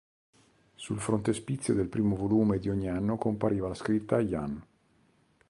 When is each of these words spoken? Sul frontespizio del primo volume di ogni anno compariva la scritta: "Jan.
Sul 0.73 0.97
frontespizio 0.99 1.75
del 1.75 1.87
primo 1.87 2.15
volume 2.15 2.57
di 2.57 2.69
ogni 2.69 2.89
anno 2.89 3.17
compariva 3.17 3.67
la 3.67 3.75
scritta: 3.75 4.17
"Jan. 4.19 4.59